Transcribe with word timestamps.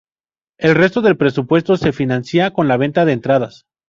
El 0.57 0.73
resto 0.73 1.01
del 1.03 1.15
presupuesto 1.15 1.77
se 1.77 1.93
financia 1.93 2.53
con 2.53 2.67
la 2.67 2.75
venta 2.77 3.05
de 3.05 3.11
entradas. 3.13 3.65